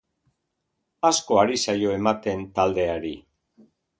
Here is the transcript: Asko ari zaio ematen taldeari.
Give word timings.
Asko 1.09 1.37
ari 1.41 1.59
zaio 1.67 1.93
ematen 1.97 2.41
taldeari. 2.57 3.15